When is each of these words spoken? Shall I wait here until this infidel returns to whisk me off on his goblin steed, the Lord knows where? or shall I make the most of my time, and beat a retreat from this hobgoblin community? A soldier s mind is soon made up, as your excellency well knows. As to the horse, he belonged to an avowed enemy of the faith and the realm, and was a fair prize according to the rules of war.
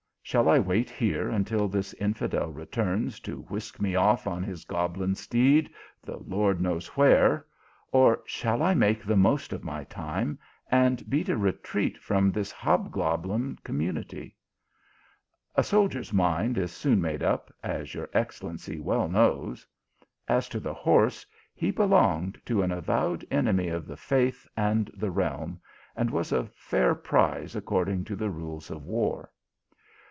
Shall 0.23 0.47
I 0.47 0.59
wait 0.59 0.89
here 0.89 1.27
until 1.29 1.67
this 1.67 1.93
infidel 1.95 2.53
returns 2.53 3.19
to 3.21 3.41
whisk 3.49 3.81
me 3.81 3.95
off 3.95 4.27
on 4.27 4.43
his 4.43 4.63
goblin 4.63 5.13
steed, 5.13 5.69
the 6.01 6.15
Lord 6.19 6.61
knows 6.61 6.87
where? 6.95 7.45
or 7.91 8.21
shall 8.25 8.63
I 8.63 8.73
make 8.73 9.03
the 9.03 9.17
most 9.17 9.51
of 9.51 9.65
my 9.65 9.83
time, 9.83 10.39
and 10.69 11.09
beat 11.09 11.27
a 11.27 11.35
retreat 11.35 11.97
from 11.97 12.31
this 12.31 12.49
hobgoblin 12.49 13.59
community? 13.65 14.37
A 15.55 15.63
soldier 15.65 15.99
s 15.99 16.13
mind 16.13 16.57
is 16.57 16.71
soon 16.71 17.01
made 17.01 17.23
up, 17.23 17.51
as 17.61 17.93
your 17.93 18.09
excellency 18.13 18.79
well 18.79 19.09
knows. 19.09 19.67
As 20.29 20.47
to 20.49 20.61
the 20.61 20.73
horse, 20.73 21.25
he 21.53 21.71
belonged 21.71 22.39
to 22.45 22.61
an 22.61 22.71
avowed 22.71 23.25
enemy 23.31 23.67
of 23.67 23.85
the 23.85 23.97
faith 23.97 24.47
and 24.55 24.89
the 24.93 25.11
realm, 25.11 25.59
and 25.93 26.09
was 26.09 26.31
a 26.31 26.45
fair 26.55 26.95
prize 26.95 27.53
according 27.53 28.05
to 28.05 28.15
the 28.15 28.29
rules 28.29 28.71
of 28.71 28.85
war. 28.85 29.29